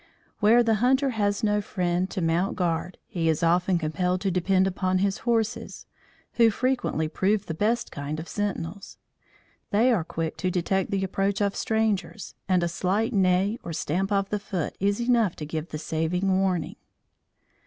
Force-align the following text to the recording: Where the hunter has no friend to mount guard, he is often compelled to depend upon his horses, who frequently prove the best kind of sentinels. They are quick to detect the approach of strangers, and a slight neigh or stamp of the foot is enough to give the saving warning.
Where 0.39 0.63
the 0.63 0.73
hunter 0.81 1.11
has 1.11 1.43
no 1.43 1.61
friend 1.61 2.09
to 2.09 2.21
mount 2.21 2.55
guard, 2.55 2.97
he 3.05 3.29
is 3.29 3.43
often 3.43 3.77
compelled 3.77 4.19
to 4.21 4.31
depend 4.31 4.65
upon 4.65 4.97
his 4.97 5.19
horses, 5.29 5.85
who 6.33 6.49
frequently 6.49 7.07
prove 7.07 7.45
the 7.45 7.53
best 7.53 7.91
kind 7.91 8.19
of 8.19 8.27
sentinels. 8.27 8.97
They 9.69 9.93
are 9.93 10.03
quick 10.03 10.37
to 10.37 10.49
detect 10.49 10.89
the 10.89 11.03
approach 11.03 11.39
of 11.39 11.55
strangers, 11.55 12.33
and 12.49 12.63
a 12.63 12.67
slight 12.67 13.13
neigh 13.13 13.59
or 13.63 13.73
stamp 13.73 14.11
of 14.11 14.31
the 14.31 14.39
foot 14.39 14.75
is 14.79 14.99
enough 14.99 15.35
to 15.35 15.45
give 15.45 15.69
the 15.69 15.77
saving 15.77 16.35
warning. 16.39 16.77